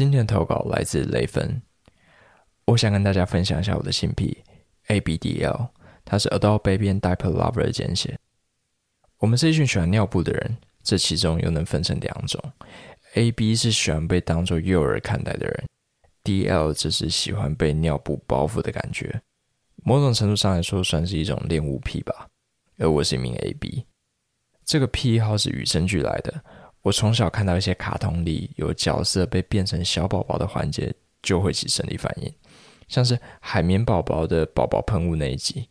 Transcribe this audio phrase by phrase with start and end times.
[0.00, 1.60] 今天的投稿来自雷芬，
[2.64, 4.42] 我想跟大家分享一下我的新癖
[4.86, 5.68] ABDL，
[6.06, 8.18] 它是 Adult Baby and Diaper Lover 的简写。
[9.18, 12.42] 我们是一群喜欢尿布的人，这其中又能分成两种
[13.12, 15.64] ：AB 是喜欢被当作幼儿看待的人
[16.24, 19.20] ，DL 则是喜欢被尿布包覆的感觉。
[19.84, 22.26] 某种程度上来说，算是一种恋物癖吧。
[22.78, 23.84] 而我是一名 AB，
[24.64, 26.42] 这个癖好是与生俱来的。
[26.82, 32.34] 我从小看到一些卡通里有角色被变成小宝宝的环节，就会起生理反应，
[32.88, 35.68] 像是海绵宝宝的宝宝喷雾那一集。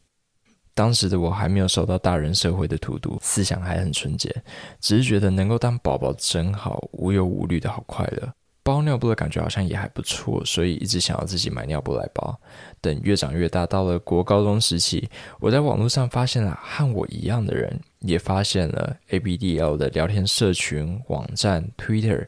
[0.76, 4.34] 当时的我还没有受到大人社会的荼毒，思想还很纯洁，
[4.80, 8.34] 只是觉得能够当宝宝真好，无忧无虑的好快乐。
[8.70, 12.40] 包尿布的感觉好像也还不错，所以一直想要自己买尿布来包。
[12.80, 22.28] 等越长越大，到了国高中时期，我在网络上发现了和我一样的人，也发现了 ABDL 的聊天社群、网站、Twitter，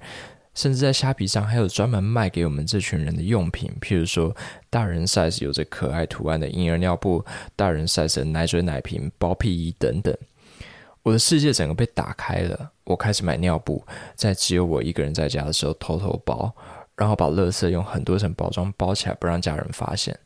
[0.56, 4.36] 甚至在虾皮上还有专门卖给我们这群人的用品，譬如说
[4.72, 7.24] 大人 size 有着可爱图案的婴儿尿布，
[7.56, 10.18] 大人 size 的奶嘴奶瓶、包屁衣等等。
[11.04, 13.84] 我的世界整个被打开了，我开始买尿布，
[14.16, 16.54] 在只有我一个人在家的时候偷偷包，
[16.96, 20.18] 然后把垃圾用很多层包装包起来，不让家人发现。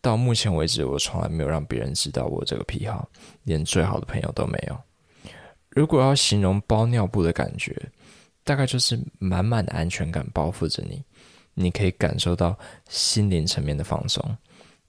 [0.00, 3.08] 到目前为止，我从来没有让别人知道我这个癖好，
[3.42, 4.78] 连最好的朋友都没有。
[5.70, 7.74] 如果要形容包尿布的感觉，
[8.44, 11.02] 大概就是满满的安全感包覆着你，
[11.54, 12.56] 你可以感受到
[12.88, 14.24] 心灵层面的放松，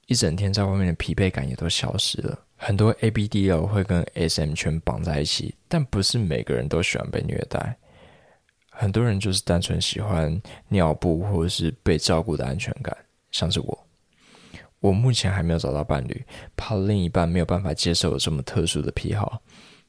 [0.07, 2.37] 一整天在外面的疲惫感也都消失了。
[2.55, 7.77] 很多 ABDL 会跟 SM 圈绑在一起，但不是每个人都喜欢被虐待。
[8.69, 12.95] 很多人就是单纯喜欢尿布或者是被照顾的安全感，
[13.31, 13.87] 像是我。
[14.79, 16.23] 我目前还没有找到伴侣，
[16.55, 19.41] 怕另一半没有办法接受我这么特殊的癖好。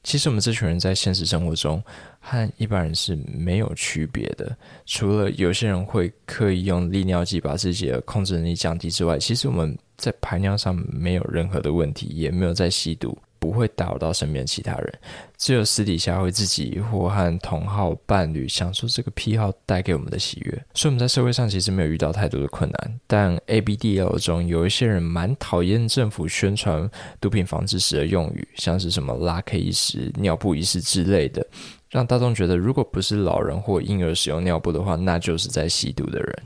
[0.03, 1.83] 其实我们这群人在现实生活中
[2.19, 13.15] 和一般人是没有区别的，除了有些人会刻意用利尿剂把自己的控制能力降低之外，其实我们在排尿上没有任何的问题，也没有在吸毒。
[13.41, 14.99] 不会打扰到身边其他人，
[15.37, 20.51] 只有私底下会自己或和同好伴侣享受这个癖好带给我们的喜悦。
[20.73, 31.47] 所以我们在社会上其实没有遇到太多的困难，但 ABDL 中有一些人蛮讨厌政府宣传毒品防治时的用语，像是什么拉 K 医师、尿布医师之类的，
[31.89, 36.43] 让大众觉得如果不是老人或婴儿使用尿布的话，那就是在吸毒的人。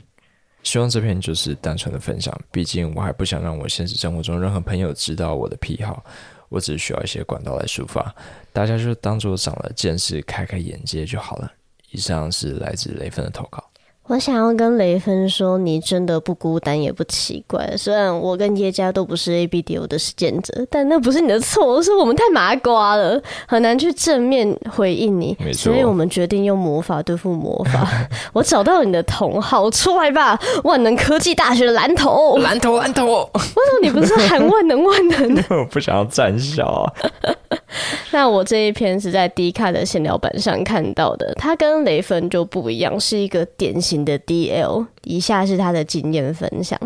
[0.64, 6.04] 希望这篇就是单纯的分享，毕竟我还不想让我现实生活中任何朋友知道我的癖好。
[6.48, 8.14] 我只需要一些管道来抒发，
[8.52, 11.52] 大家就当做长了见识、开开眼界就好了。
[11.90, 13.64] 以上是来自雷锋的投稿。
[14.06, 17.74] 我想要跟雷芬说，你真的不孤单，也不奇怪。
[17.74, 25.34] 虽然我跟叶家都不是 A B D O 的实践者，但那不是你的错，是我们太麻瓜了，很难去正面回应你。
[25.40, 25.72] 没错。
[25.72, 27.88] 所以我们决定用魔法对付魔法。
[28.34, 30.38] 我找到了你的同好，出来吧！
[30.64, 33.22] 万能科技大学的蓝头，蓝头，蓝头。
[33.32, 35.44] 为什么你不是喊万能万能？
[35.58, 36.92] 我不想要站笑啊。
[38.12, 44.86] 那我这一篇是在 D 卡的闲聊版上看到的，他跟雷芬就不一样，是一个典型的 DL。
[45.02, 46.78] 以下是他的经验分享。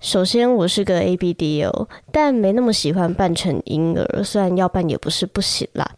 [0.00, 5.88] 首先，我是个 ABDL，但没那么喜欢扮成婴儿，虽然要扮也不是不行啦。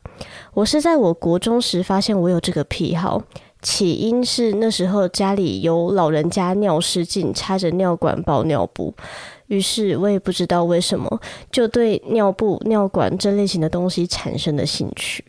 [0.53, 3.23] 我是在我国中时发现我有这个癖好，
[3.63, 8.93] 起因是那时候家里有老人家尿失禁，插着尿管包尿布。
[9.47, 15.25] 于是我也不知道为什么，就对尿布、尿管这类型的东西产生了兴趣。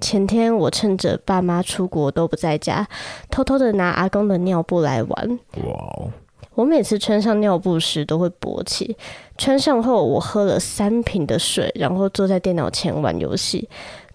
[0.00, 2.86] 前天我趁着爸妈出国都不在家，
[3.30, 5.38] 偷偷的拿阿公的尿布来玩。
[5.64, 6.10] 哇！
[6.54, 8.96] 我每次穿上尿布时都会勃起，
[9.36, 13.68] 穿上后我喝了三瓶的水，然后坐在电脑前玩游戏。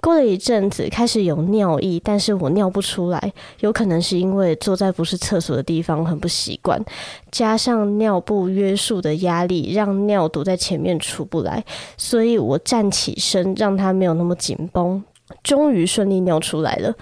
[0.03, 6.83] 过了一阵子，开始有尿意，但是我尿不出来，有可能是因为坐在不是厕所的地方很不习惯，
[7.31, 11.63] 加上尿布约束的压力，让尿堵在前面出不来，
[11.95, 15.01] 所以我站起身，让它没有那么紧绷，
[15.41, 16.93] 终于顺利尿出来了，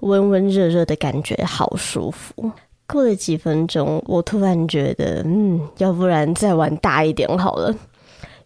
[0.00, 2.50] 温温热热的感觉好舒服。
[2.88, 7.72] 过了几分钟，我突然觉得，嗯，要不然再玩大一点好了，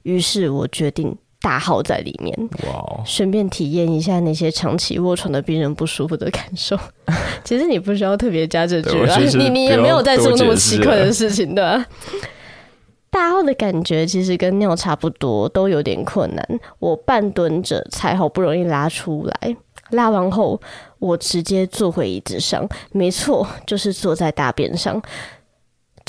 [0.03, 1.17] 于是我决定。
[1.43, 2.35] 大号在里面，
[2.67, 3.03] 哇！
[3.05, 6.79] 顺便体验一下那些长期卧床的病人不舒服的感受。
[7.44, 11.85] 其实你不需要特别加这句啊，你你也没有在做那么奇怪的事情的。
[13.11, 16.61] 大号的感觉其实跟尿差不多，都有点困难。
[16.79, 19.56] 我半蹲着才好不容易拉出来，
[19.91, 20.59] 拉完后
[20.99, 25.03] 我直接坐回椅子上，没错，就是坐在大便上。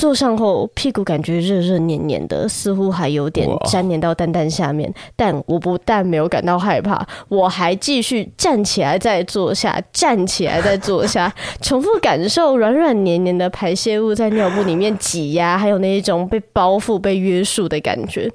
[0.04, 4.94] 坐上后，屁股感觉热热黏黏的，似乎还有点粘黏到蛋蛋下面。
[5.16, 11.34] 但我不但没有感到害怕，我还继续站起来再坐下，站起来再坐下，
[11.64, 18.30] 重复感受软软黏黏的排泄物在尿布里面挤压，还有那一种被包覆、被约束的感觉。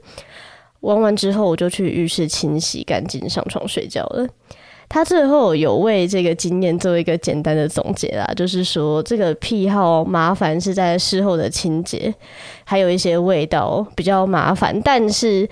[0.81, 4.27] 玩完之后，我就去浴室清洗干净，上床睡觉了。
[4.91, 12.13] 他最后有为这个经验做一个简单的总结啦，就是说这个癖好麻烦是在事后的清洁，
[12.65, 14.81] 还有一些味道比较麻烦。
[14.83, 15.47] 但是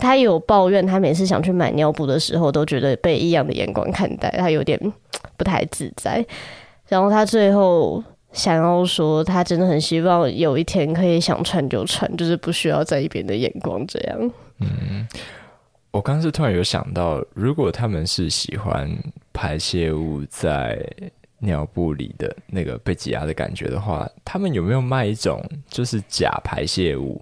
[0.00, 4.76] 他有抱怨，他每次想去买尿布的时候，都觉得被异样的眼光看待，他有点
[5.36, 6.26] 不太自在。
[6.88, 8.02] 然后他最后
[8.32, 14.30] 想要说，他真的很希望有一天可以想穿就穿，就是不需要在意别人的眼光这样。
[14.58, 15.06] 嗯。
[15.96, 18.86] 我刚是突然有想到，如果他们是喜欢
[19.32, 20.78] 排泄物在
[21.38, 27.18] 尿布里的那个被挤压的感觉的话，他们有没有卖一种就是假排泄物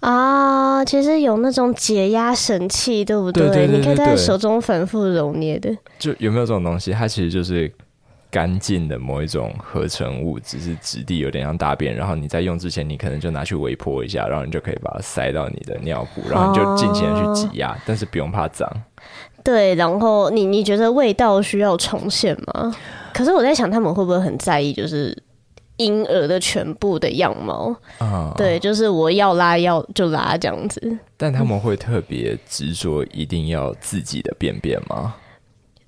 [0.00, 0.84] 啊？
[0.84, 3.46] 其实有那种解压神器，对不对？
[3.46, 5.72] 对对对对对，你可以在手中反复揉捏的。
[5.96, 6.90] 就有没有这种东西？
[6.90, 7.72] 它其实就是。
[8.36, 18.70] 干净的某一种合成物，只是质地有点像大便，然后你在用之前，你可能就拿去微波一下，然后你就可以把它塞到你的尿布，然后你就尽情的去挤压，哦，但是不用怕脏。
[19.42, 22.76] 对，然后你你觉得味道需要重现吗？
[23.14, 25.16] 可是我在想，他们会不会很在意，就是
[25.78, 27.74] 婴儿的全部的样貌？
[27.96, 30.98] 啊、哦，对，就是我要拉要就拉这样子。
[31.16, 35.14] 但他们会特别执着一定要自己的便便吗？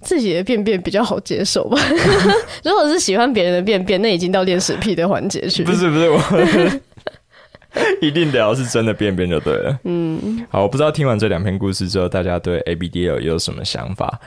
[0.00, 1.78] 自己的便便比较好接受吧。
[2.64, 5.64] 如果是喜欢别人的便便，那已经到恋屎癖的环节去。
[5.64, 6.20] 不是不是，我
[8.00, 9.78] 一定得要是真的便便就对了。
[9.84, 14.20] 嗯，好，我不知道听完这两篇故事之后，大家对 ABDL 有什么想法？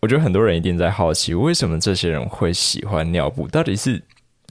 [0.00, 4.00] 我觉得很多人一定在好奇，为什么这些人会喜欢尿布，到底是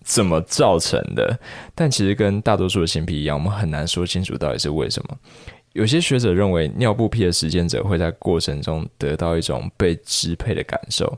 [0.03, 1.37] 怎么造成的？
[1.75, 5.17] 但其实跟大多数的性癖一样，我们很难说清楚到底是为什么。
[5.75, 11.17] 有些学者认为，尿布癖的实践者会在过程中得到一种被支配的感受，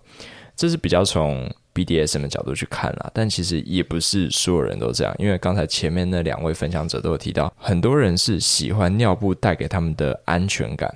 [0.56, 3.12] 这是比较从 BDSM 的角度去看啦。
[3.14, 10.92] 但其实也不是所有人都这样，因为刚才前面那两位分享者都有提到，很多人是喜欢尿布带给他们的安全感。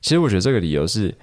[0.00, 1.14] 其实我觉得这个理由是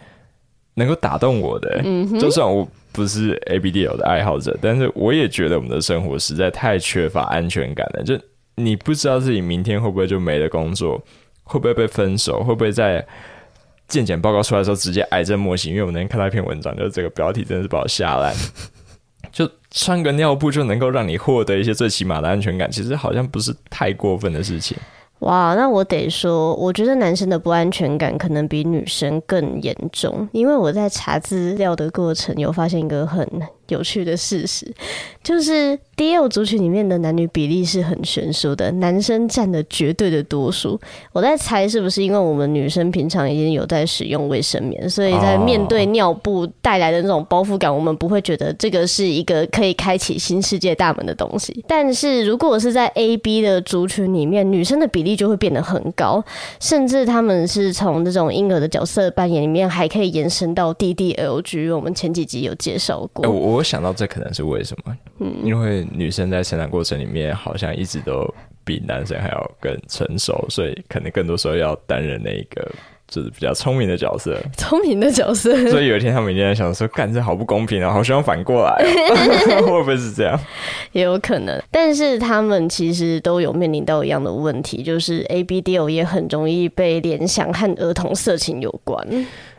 [0.75, 1.81] 能够打动我的。
[1.83, 8.01] 嗯，就算我不是 ABDL 的爱好者，但是我也觉得我们的生活实在太缺乏安全感了。
[8.01, 8.17] 就
[8.55, 11.03] 你不知道自己明天会不会就没了工作。
[11.45, 12.43] 会不会被分手？
[12.43, 13.07] 会不会在
[13.87, 15.71] 健检报告出来的时候直接癌症模型？
[15.71, 18.35] 因为我那天看到一篇文章，就是这个标题真的是把我吓烂。
[19.31, 24.77] 就穿个尿布就能够让你获得一些最起码的安全感，其实好像不是太过分的事情。
[25.19, 33.27] 哇，那我得说，我觉得男生的不安全感可能比女生更严重，因为我在查资料的过程有发现一个很
[33.67, 34.71] 有趣的事实，
[35.23, 40.79] 就是 DL 族群里面的男女比例是很悬殊的，男生占了绝对的多数。
[41.11, 51.63] 我在猜是不是因为我们女生平常已经有在使用卫生棉，所以在面对尿布带来的那种包覆感，我们不会觉得这个是一个可以开启新世界大门的东西。
[51.67, 56.23] 但是如果是在 AB 的族群里面，女生的比例就会变得很高，
[56.59, 61.75] 甚至他们是从这种婴儿的角色扮演里面，还可以延伸到 DDLG。
[61.75, 63.25] 我们前几集有介绍过。
[63.25, 68.27] 欸我想到这可能是为什么，嗯，因为女生在成长过程里面好像一直都
[68.63, 72.69] 比男生还要更成熟，所以可能更多时候要担任那一个
[73.07, 75.55] 就是比较聪明的角色， 聪明的角色。
[75.69, 78.83] 所以有一天他们一定在想说，干这好不公平啊，好希望反过来，
[79.61, 80.39] 会不会是这样？
[80.91, 89.07] 也有可能，但是他们其实都有面临到一样的问题，就是 ABDL 也很容易被联想和儿童色情有关。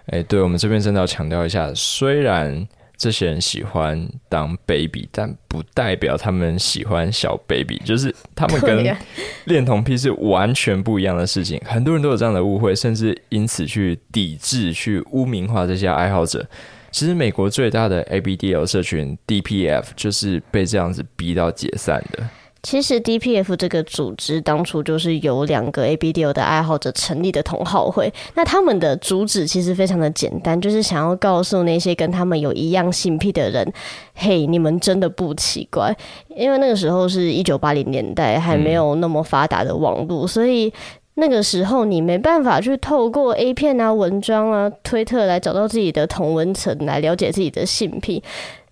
[0.07, 2.67] 哎、欸，对，我们这边真的要强调一下，虽然。
[2.97, 8.97] 这些人喜欢当 baby，但不代表他们喜欢小 baby，就是他们跟
[9.45, 11.61] 恋童癖是完全不一样的事情。
[11.65, 16.47] 很多人都有这样的误会，甚至因此去抵制、去污名化这些爱好者。
[16.91, 22.27] 其实，美国最大的 ABDL 社群 DPF 就是被这样子逼到解散的。
[22.67, 28.13] 其实 DPF 这个组织当初就是由两个 ABDO 的爱好者成立的同好会。
[28.35, 33.73] 那他们的主旨其实非常的简单，就是想要告诉那些跟他们有一样性癖的人
[34.17, 35.97] ：“嘿，你们真的不奇怪。”
[36.37, 40.73] 因为那个时候是一九八零年代，还没有那么发达的网络，所以
[41.15, 48.25] 那个时候你没办法去透过 A 片啊、文章啊、推特来找到自己的同文层，来了解自己的性癖。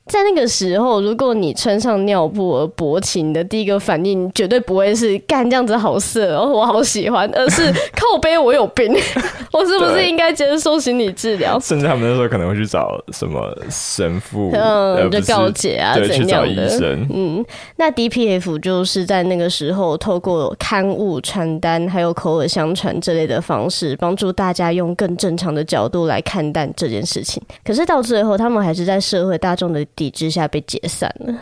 [0.06, 8.94] 在那个时候，如果你穿上尿布而勃起，你的第一个反应绝对不会是干这样子好色哦，我好喜欢，而是靠背我有病，
[9.50, 11.58] 我是不是应该接受心理治疗？
[11.58, 16.48] 甚至他们那时候可能会去找什么神父，嗯，就告解啊，对，怎样的？
[16.48, 17.06] 去找医生。
[17.10, 17.44] 嗯，
[17.76, 27.42] 那 DPF 就是在那个时候透过刊物、传单还有口耳相传这类的方式，帮助大家用更正常的角度来看待这件事情。
[27.64, 31.34] 可是到最后，他们还是在社会大众的抵制下被解散了。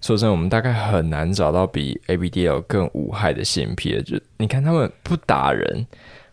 [0.00, 4.00] 说真的，我们大概很难找到比 ABDL 更无害的性癖。
[4.02, 5.86] 就你看，他们不打人，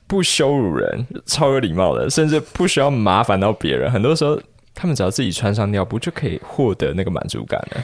[0.06, 3.92] 不羞辱人，超有礼貌的，甚至不需要麻烦到别人。
[3.92, 4.40] 很多时候，
[4.76, 7.84] 他们只要自己穿上尿布，就可以获得那个满足感了。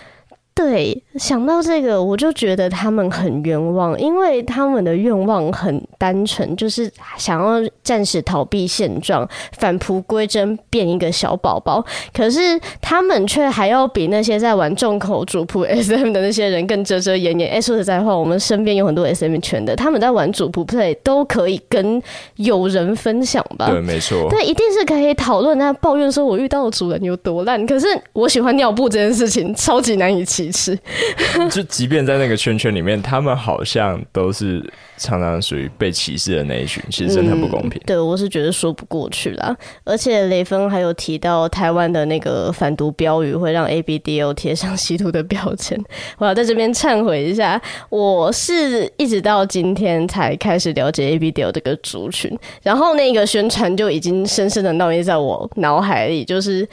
[0.54, 9.28] 对，想到这个，我就觉得他们很冤枉，因为他们的愿望很单纯，就是想要暂时逃避现状，
[9.58, 11.84] 返璞归真，变一个小宝宝。
[12.14, 17.50] 可是他们却还要比那些在玩重口主仆 SM 的那些人更遮遮掩掩。
[17.50, 22.02] 哎，说实在话，我们身边有很多 SM 圈的，他们在玩主仆 play 都可以跟
[22.36, 23.68] 友人分享吧？
[23.72, 25.58] 对，没错，对，一定是可以讨论。
[25.58, 30.80] 那抱怨说我遇到的主人有多烂，可是我喜欢尿布这件事情，超级难以启齿。
[31.52, 34.64] 就即便在那个圈圈里面，他们好像都是
[34.96, 37.82] 常常属于被歧视的那一群，其实真的很不公平。
[37.82, 39.54] 嗯、对，我是觉得说不过去啦。
[39.84, 45.78] 而且雷锋还有提到台湾的那个反毒标语会让 ABDO 贴上吸毒的标签。
[46.18, 52.32] 我要在这边忏悔一下，我是一直到今天才开始了解 ABDO 这个族群，
[52.64, 56.68] 然后那个宣传就已经深深的烙印在我脑海里，就是。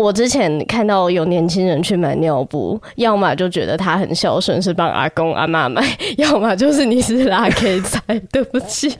[0.00, 5.82] 我之前看到有年轻人去买尿布，要么就觉得他很孝顺，是帮阿公阿妈买；
[6.16, 8.00] 要么就是你是拉 K 仔，
[8.32, 8.96] 对不起。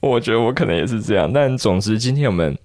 [0.00, 2.56] 我觉得我可能也是这样，但总之今天我们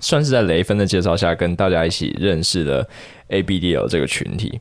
[0.00, 2.86] 算是在雷分的介绍下，跟大家一起认识了
[3.30, 4.60] ABDL 这个群体。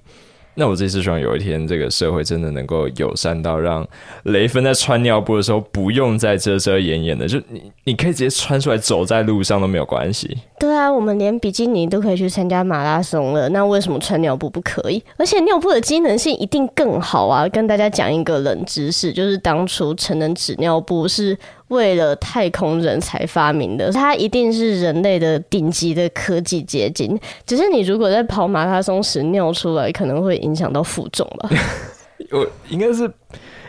[0.53, 3.85] 那我这次希望有一天，这个社会真的能够友善到让
[4.23, 10.37] 雷分在穿尿布的时候不用再遮遮掩掩的，就你你可以直接穿出来走在路上都没有关系。
[10.61, 15.03] 对啊，我们连比基尼都可以去参加马拉松了，那为什么穿尿布不可以？
[15.17, 17.49] 而且尿布的机能性一定更好啊！
[17.49, 21.35] 跟大家讲一个冷知识，就是当初成人纸尿布是
[21.69, 27.19] 为了太空人才发明的，它一定是人类的顶级的科技结晶。
[27.43, 31.49] 只是你如果在跑马拉松时尿出来，可能会影响到负重吧？
[32.29, 33.11] 我应该是，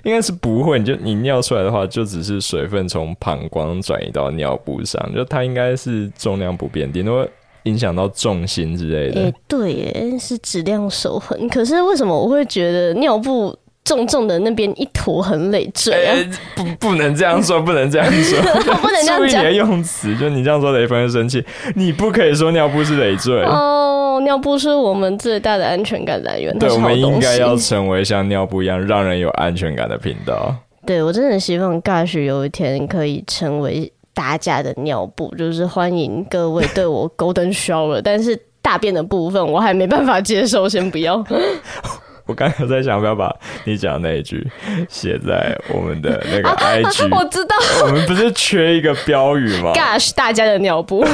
[0.05, 0.79] 应该是不会。
[0.79, 7.27] 你就你尿出来的话，就只是水分从膀胱转移到尿布上，就它应该是重量不变，顶多
[7.65, 9.33] 影响到重心之类的。
[9.47, 11.49] 对，耶，是质量守恒。
[11.49, 13.57] 可是为什么我会觉得尿布？
[13.85, 18.41] 重重的那边一坨很累赘、啊欸，不不能这样说，不能这样说，
[18.81, 19.19] 不能这样讲。
[19.19, 21.45] 注意你的用词，就你这样说雷锋会生气。
[21.75, 26.57] 你不可以说尿布是累赘哦，尿布是我们最大的安全感来源。
[26.59, 30.55] 对，我们应该要成为像尿布一样让人有安全感的频道。
[30.87, 41.25] 对，我真的希望 Gush 有一天可以成为大家的尿布，就是欢迎各位对我 Golden Shower，但是大便的部分我还没办法接受，先不要。
[42.27, 44.47] 我刚才在想，不要把你讲那一句
[44.89, 47.09] 写在我们的那个 IG。
[47.17, 51.05] 我知道，我们不是缺一个标语吗？Gosh，大家的尿布。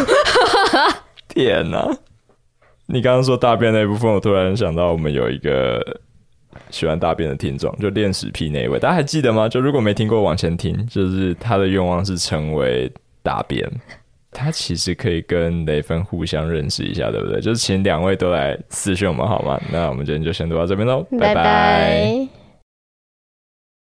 [1.28, 1.90] 天哪！
[2.90, 6.00] 你刚刚说大便那一部分，我突然想到，我们有一个
[6.70, 9.46] 喜欢大便的听众，就恋屎癖那一位，大家还记得吗？
[9.46, 12.90] 就如果没听过，往前听，就是他的愿望是成为
[13.22, 13.70] 大便。
[14.30, 17.40] 他其实可以跟雷锋互相认识一下，对不对？
[17.40, 19.60] 就是请两位都来私讯我们好吗？
[19.70, 22.37] 那我们今天就先录到这边喽，拜拜。